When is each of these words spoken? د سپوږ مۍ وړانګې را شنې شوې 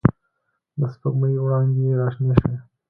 د 0.79 0.81
سپوږ 0.93 1.13
مۍ 1.21 1.33
وړانګې 1.43 1.89
را 1.99 2.07
شنې 2.15 2.35
شوې 2.39 2.57